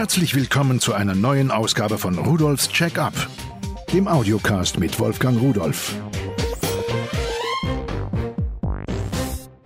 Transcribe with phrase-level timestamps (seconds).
[0.00, 3.12] Herzlich willkommen zu einer neuen Ausgabe von Rudolfs Check-up,
[3.92, 5.94] dem Audiocast mit Wolfgang Rudolf.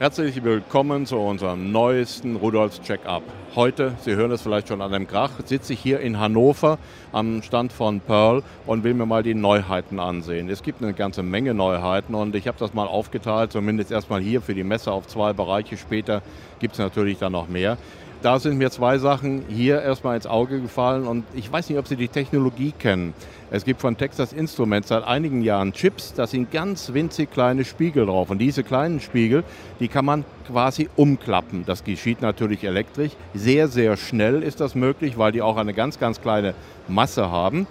[0.00, 3.22] Herzlich willkommen zu unserem neuesten Rudolfs Check-up.
[3.54, 6.78] Heute, Sie hören es vielleicht schon an dem Krach, sitze ich hier in Hannover
[7.12, 10.50] am Stand von Pearl und will mir mal die Neuheiten ansehen.
[10.50, 14.42] Es gibt eine ganze Menge Neuheiten und ich habe das mal aufgeteilt, zumindest erstmal hier
[14.42, 15.76] für die Messe auf zwei Bereiche.
[15.76, 16.22] Später
[16.58, 17.78] gibt es natürlich dann noch mehr
[18.24, 21.86] da sind mir zwei Sachen hier erstmal ins Auge gefallen und ich weiß nicht, ob
[21.86, 23.12] Sie die Technologie kennen.
[23.50, 28.06] Es gibt von Texas Instruments seit einigen Jahren Chips, da sind ganz winzig kleine Spiegel
[28.06, 29.44] drauf und diese kleinen Spiegel,
[29.78, 31.66] die kann man quasi umklappen.
[31.66, 33.12] Das geschieht natürlich elektrisch.
[33.34, 36.54] Sehr, sehr schnell ist das möglich, weil die auch eine ganz, ganz kleine
[36.88, 37.66] Masse haben.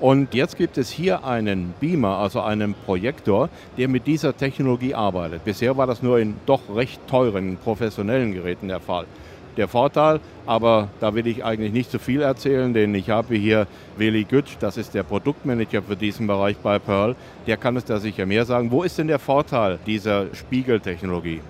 [0.00, 5.44] Und jetzt gibt es hier einen Beamer, also einen Projektor, der mit dieser Technologie arbeitet.
[5.44, 9.04] Bisher war das nur in doch recht teuren professionellen Geräten der Fall
[9.58, 10.20] der Vorteil.
[10.46, 13.66] Aber da will ich eigentlich nicht zu viel erzählen, denn ich habe hier
[13.98, 17.14] Willi Gütsch, das ist der Produktmanager für diesen Bereich bei Pearl.
[17.46, 18.70] Der kann es da sicher mehr sagen.
[18.70, 21.42] Wo ist denn der Vorteil dieser Spiegeltechnologie?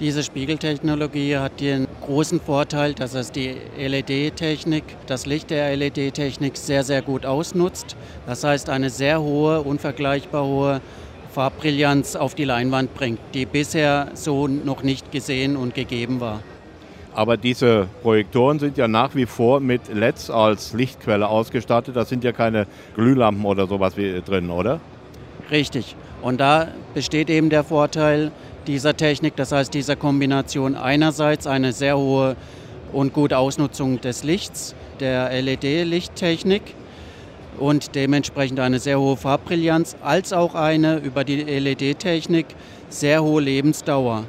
[0.00, 6.84] Diese Spiegeltechnologie hat den großen Vorteil, dass es die LED-Technik, das Licht der LED-Technik sehr,
[6.84, 7.96] sehr gut ausnutzt.
[8.24, 10.80] Das heißt, eine sehr hohe, unvergleichbar hohe
[11.34, 16.40] Farbbrillanz auf die Leinwand bringt, die bisher so noch nicht gesehen und gegeben war.
[17.14, 21.96] Aber diese Projektoren sind ja nach wie vor mit LEDs als Lichtquelle ausgestattet.
[21.96, 24.80] Da sind ja keine Glühlampen oder sowas drin, oder?
[25.50, 25.96] Richtig.
[26.22, 28.30] Und da besteht eben der Vorteil
[28.66, 32.36] dieser Technik, das heißt dieser Kombination einerseits eine sehr hohe
[32.92, 36.62] und gute Ausnutzung des Lichts, der LED-Lichttechnik
[37.58, 42.46] und dementsprechend eine sehr hohe Farbbrillanz, als auch eine über die LED-Technik
[42.88, 44.24] sehr hohe Lebensdauer.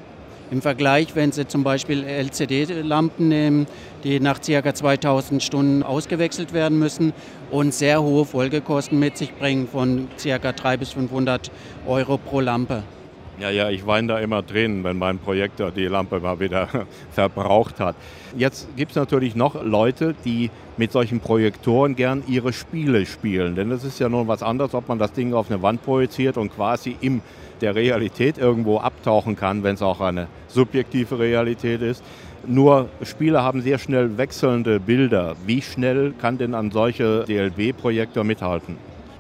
[0.52, 3.68] Im Vergleich, wenn Sie zum Beispiel LCD-Lampen nehmen,
[4.04, 4.74] die nach ca.
[4.74, 7.14] 2000 Stunden ausgewechselt werden müssen
[7.52, 10.52] und sehr hohe Folgekosten mit sich bringen von ca.
[10.52, 11.52] 300 bis 500
[11.86, 12.84] Euro pro Lampe.
[13.40, 16.68] Ja, ja, ich weine da immer Tränen, wenn mein Projektor die Lampe mal wieder
[17.12, 17.96] verbraucht hat.
[18.36, 23.56] Jetzt gibt es natürlich noch Leute, die mit solchen Projektoren gern ihre Spiele spielen.
[23.56, 26.38] Denn es ist ja nun was anderes, ob man das Ding auf eine Wand projiziert
[26.38, 27.22] und quasi im
[27.62, 32.04] der Realität irgendwo abtauchen kann, wenn es auch eine subjektive Realität ist.
[32.48, 35.36] Nur Spiele haben sehr schnell wechselnde Bilder.
[35.46, 38.78] Wie schnell kann denn ein solcher DLB-Projektor mithalten?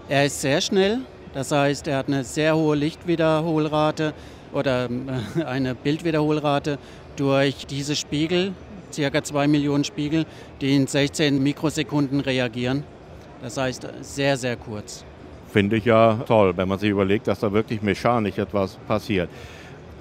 [0.07, 0.99] Er ist sehr schnell.
[1.33, 4.13] Das heißt, er hat eine sehr hohe Lichtwiederholrate
[4.53, 6.77] oder äh, eine Bildwiederholrate
[7.15, 8.53] durch diese Spiegel,
[8.91, 10.25] circa 2 Millionen Spiegel,
[10.61, 12.83] die in 16 Mikrosekunden reagieren.
[13.41, 15.05] Das heißt, sehr, sehr kurz.
[15.51, 19.29] Finde ich ja toll, wenn man sich überlegt, dass da wirklich mechanisch etwas passiert.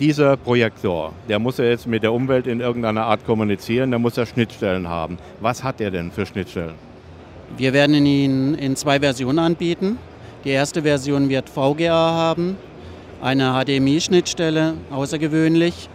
[0.01, 4.17] Dieser Projektor, der muss ja jetzt mit der Umwelt in irgendeiner Art kommunizieren, der muss
[4.17, 5.19] ja Schnittstellen haben.
[5.41, 6.75] Was hat er denn für Schnittstellen?
[7.57, 9.99] Wir werden ihn in zwei Versionen anbieten.
[10.45, 12.57] Die erste Version wird VGA haben,
[13.21, 15.89] eine HDMI-Schnittstelle, außergewöhnlich,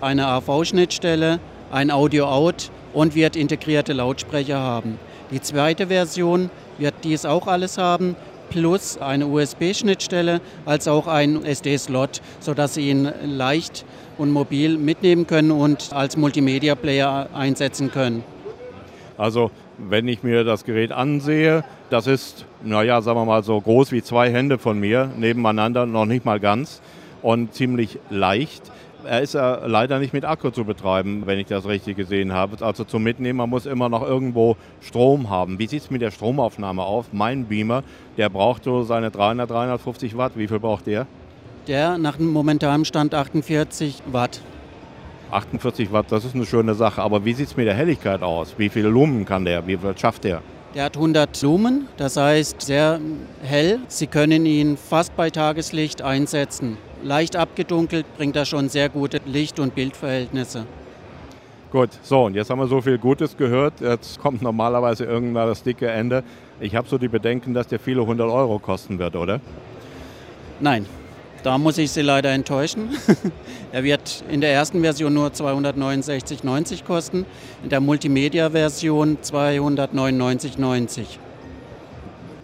[0.00, 1.38] eine AV-Schnittstelle,
[1.70, 4.98] ein Audio-Out und wird integrierte Lautsprecher haben.
[5.30, 8.16] Die zweite Version wird dies auch alles haben,
[8.48, 13.84] plus eine USB-Schnittstelle als auch ein SD-Slot, sodass Sie ihn leicht
[14.16, 18.24] und mobil mitnehmen können und als Multimedia-Player einsetzen können.
[19.18, 23.92] Also wenn ich mir das Gerät ansehe, das ist, naja, sagen wir mal so groß
[23.92, 26.80] wie zwei Hände von mir nebeneinander, noch nicht mal ganz
[27.20, 28.70] und ziemlich leicht.
[29.04, 32.64] Er ist ja leider nicht mit Akku zu betreiben, wenn ich das richtig gesehen habe.
[32.64, 35.58] Also zum Mitnehmen, man muss immer noch irgendwo Strom haben.
[35.58, 37.06] Wie sieht es mit der Stromaufnahme auf?
[37.12, 37.82] Mein Beamer,
[38.18, 40.32] der braucht so seine 300, 350 Watt.
[40.36, 41.06] Wie viel braucht der?
[41.66, 44.42] Der nach momentanem Stand 48 Watt.
[45.30, 47.00] 48 Watt, das ist eine schöne Sache.
[47.00, 48.54] Aber wie sieht es mit der Helligkeit aus?
[48.58, 49.66] Wie viele Lumen kann der?
[49.66, 50.42] Wie viel schafft der?
[50.74, 53.00] Der hat 100 Lumen, das heißt sehr
[53.42, 53.80] hell.
[53.88, 56.78] Sie können ihn fast bei Tageslicht einsetzen.
[57.02, 60.66] Leicht abgedunkelt bringt er schon sehr gute Licht- und Bildverhältnisse.
[61.72, 63.80] Gut, so und jetzt haben wir so viel Gutes gehört.
[63.80, 66.22] Jetzt kommt normalerweise irgendwann das dicke Ende.
[66.60, 69.40] Ich habe so die Bedenken, dass der viele hundert Euro kosten wird, oder?
[70.60, 70.86] Nein,
[71.42, 72.90] da muss ich Sie leider enttäuschen.
[73.72, 77.26] er wird in der ersten Version nur 269,90 kosten,
[77.62, 81.04] in der Multimedia-Version 299,90.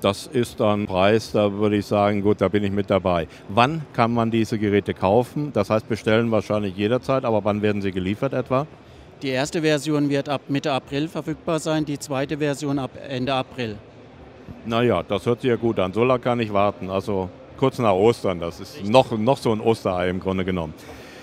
[0.00, 3.28] Das ist ein Preis, da würde ich sagen, gut, da bin ich mit dabei.
[3.48, 5.52] Wann kann man diese Geräte kaufen?
[5.52, 8.66] Das heißt, bestellen wahrscheinlich jederzeit, aber wann werden sie geliefert etwa?
[9.22, 13.76] Die erste Version wird ab Mitte April verfügbar sein, die zweite Version ab Ende April.
[14.66, 15.92] Naja, das hört sich ja gut an.
[15.92, 16.90] So lange kann ich warten.
[16.90, 18.41] Also kurz nach Ostern.
[18.41, 20.75] Das ist noch, noch so ein Osterei im Grunde genommen.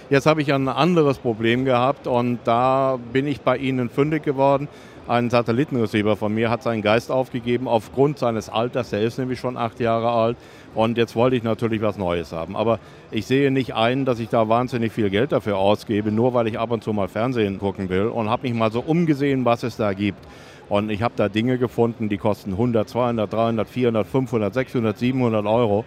[0.09, 4.67] Jetzt habe ich ein anderes Problem gehabt und da bin ich bei Ihnen fündig geworden.
[5.07, 8.89] Ein Satellitenreceiver von mir hat seinen Geist aufgegeben aufgrund seines Alters.
[8.89, 10.37] Der ist nämlich schon acht Jahre alt.
[10.75, 12.55] Und jetzt wollte ich natürlich was Neues haben.
[12.55, 12.79] Aber
[13.11, 16.57] ich sehe nicht ein, dass ich da wahnsinnig viel Geld dafür ausgebe, nur weil ich
[16.57, 18.07] ab und zu mal Fernsehen gucken will.
[18.07, 20.25] Und habe mich mal so umgesehen, was es da gibt.
[20.69, 25.45] Und ich habe da Dinge gefunden, die kosten 100, 200, 300, 400, 500, 600, 700
[25.45, 25.83] Euro.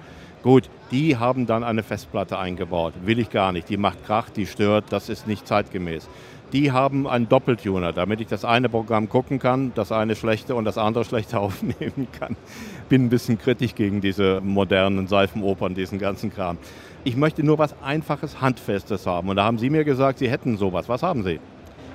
[0.47, 2.95] Gut, die haben dann eine Festplatte eingebaut.
[3.05, 3.69] Will ich gar nicht.
[3.69, 6.09] Die macht Krach, die stört, das ist nicht zeitgemäß
[6.53, 10.65] die haben einen Doppeltuner, damit ich das eine Programm gucken kann, das eine schlechte und
[10.65, 12.37] das andere schlechte aufnehmen kann.
[12.89, 16.59] Bin ein bisschen kritisch gegen diese modernen Seifenopern, diesen ganzen Kram.
[17.05, 19.29] Ich möchte nur was Einfaches, Handfestes haben.
[19.29, 20.89] Und da haben Sie mir gesagt, Sie hätten sowas.
[20.89, 21.41] Was haben Sie?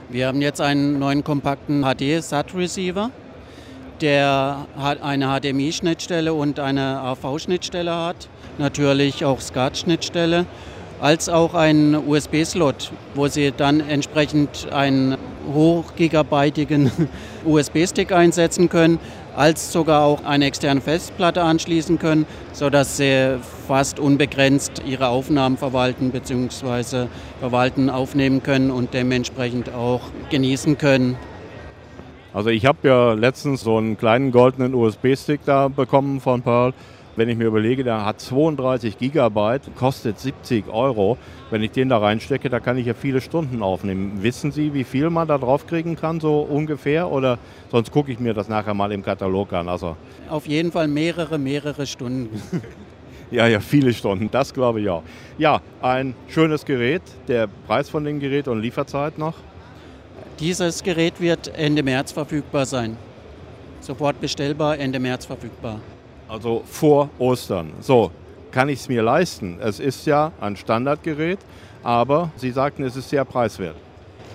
[0.09, 3.11] Wir haben jetzt einen neuen kompakten HD-SAT-Receiver.
[4.01, 8.29] Der hat eine HDMI-Schnittstelle und eine AV-Schnittstelle hat.
[8.57, 10.47] Natürlich auch SCART-Schnittstelle
[10.99, 15.17] als auch einen USB-Slot, wo Sie dann entsprechend einen
[15.51, 16.91] hochgigabytigen
[17.45, 18.99] USB-Stick einsetzen können,
[19.35, 23.37] als sogar auch eine externe Festplatte anschließen können, sodass Sie
[23.67, 27.07] fast unbegrenzt Ihre Aufnahmen verwalten bzw.
[27.39, 31.17] verwalten, aufnehmen können und dementsprechend auch genießen können.
[32.33, 36.73] Also ich habe ja letztens so einen kleinen goldenen USB-Stick da bekommen von Pearl
[37.15, 41.17] wenn ich mir überlege, der hat 32 Gigabyte, kostet 70 Euro.
[41.49, 44.23] Wenn ich den da reinstecke, da kann ich ja viele Stunden aufnehmen.
[44.23, 47.11] Wissen Sie, wie viel man da drauf kriegen kann, so ungefähr?
[47.11, 47.37] Oder
[47.69, 49.67] sonst gucke ich mir das nachher mal im Katalog an.
[49.67, 49.97] Also
[50.29, 52.41] Auf jeden Fall mehrere, mehrere Stunden.
[53.33, 55.03] Ja, ja, viele Stunden, das glaube ich auch.
[55.37, 57.01] Ja, ein schönes Gerät.
[57.29, 59.35] Der Preis von dem Gerät und Lieferzeit noch?
[60.41, 62.97] Dieses Gerät wird Ende März verfügbar sein.
[63.79, 65.79] Sofort bestellbar, Ende März verfügbar.
[66.27, 67.73] Also vor Ostern.
[67.79, 68.09] So,
[68.49, 69.59] kann ich es mir leisten?
[69.61, 71.37] Es ist ja ein Standardgerät,
[71.83, 73.75] aber Sie sagten, es ist sehr preiswert.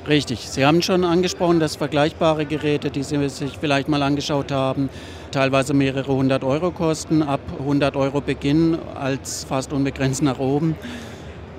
[0.06, 0.49] Richtig.
[0.49, 4.88] Sie haben schon angesprochen, dass vergleichbare Geräte, die Sie sich vielleicht mal angeschaut haben,
[5.32, 10.76] teilweise mehrere hundert Euro kosten, ab 100 Euro beginnen, als fast unbegrenzt nach oben,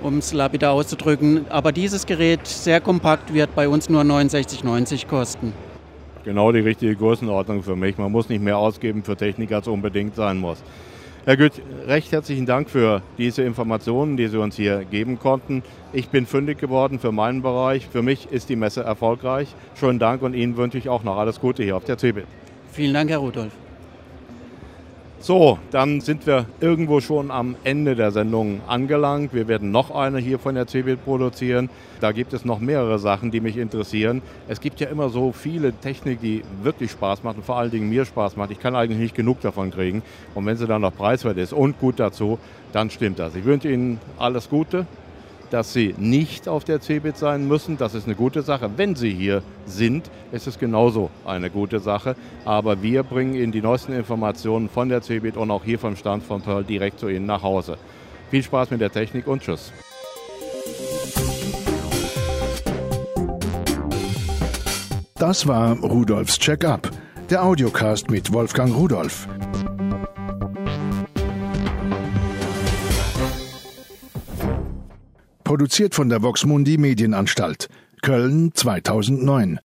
[0.02, 1.46] um es lapidar auszudrücken.
[1.50, 5.54] Aber dieses Gerät, sehr kompakt, wird bei uns nur 69,90 kosten
[6.28, 7.98] genau die richtige Größenordnung für mich.
[7.98, 10.62] Man muss nicht mehr ausgeben für Technik, als unbedingt sein muss.
[11.24, 15.64] Herr Gütt, recht herzlichen Dank für diese Informationen, die Sie uns hier geben konnten.
[15.94, 17.88] Ich bin fündig geworden für meinen Bereich.
[17.88, 19.48] Für mich ist die Messe erfolgreich.
[19.76, 22.28] Schönen Dank und Ihnen wünsche ich auch noch alles Gute hier auf der CeBIT.
[22.74, 23.52] Vielen Dank, Herr Rudolf.
[25.20, 29.34] So, dann sind wir irgendwo schon am Ende der Sendung angelangt.
[29.34, 31.70] Wir werden noch eine hier von der CeBIT produzieren.
[32.00, 34.22] Da gibt es noch mehrere Sachen, die mich interessieren.
[34.48, 37.90] Es gibt ja immer so viele Technik, die wirklich Spaß macht und vor allen Dingen
[37.90, 38.52] mir Spaß macht.
[38.52, 40.04] Ich kann eigentlich nicht genug davon kriegen.
[40.36, 42.38] Und wenn sie dann noch preiswert ist und gut dazu,
[42.72, 43.36] dann stimmt das.
[43.36, 44.86] Ich wünsche Ihnen alles Gute
[45.50, 47.78] dass Sie nicht auf der CeBIT sein müssen.
[47.78, 48.70] Das ist eine gute Sache.
[48.76, 52.16] Wenn Sie hier sind, ist es genauso eine gute Sache.
[52.46, 56.24] Aber wir bringen Ihnen die neuesten Informationen von der CeBIT und auch hier vom Stand
[56.24, 57.78] von Pearl direkt zu Ihnen nach Hause.
[58.30, 59.72] Viel Spaß mit der Technik und Tschüss.
[65.16, 66.92] Das war Rudolfs Check-up,
[67.32, 69.28] der Audiocast mit Wolfgang Rudolf.
[75.58, 77.68] Produziert von der Voxmundi Medienanstalt.
[78.04, 79.56] Köln 2009.